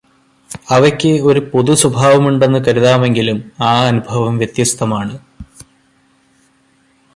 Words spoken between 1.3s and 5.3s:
പൊതുസ്വഭാവമുണ്ടെന്നു കരുതാമെങ്കിലും ആ അനുഭവം വ്യത്യസ്തമാണ്.